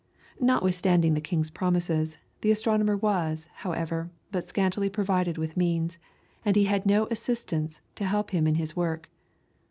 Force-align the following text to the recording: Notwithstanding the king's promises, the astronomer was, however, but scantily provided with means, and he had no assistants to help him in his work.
Notwithstanding 0.39 1.13
the 1.13 1.21
king's 1.21 1.51
promises, 1.51 2.17
the 2.41 2.49
astronomer 2.49 2.97
was, 2.97 3.47
however, 3.57 4.09
but 4.31 4.49
scantily 4.49 4.89
provided 4.89 5.37
with 5.37 5.55
means, 5.55 5.99
and 6.43 6.55
he 6.55 6.63
had 6.63 6.87
no 6.87 7.05
assistants 7.11 7.81
to 7.97 8.05
help 8.05 8.31
him 8.31 8.47
in 8.47 8.55
his 8.55 8.75
work. 8.75 9.11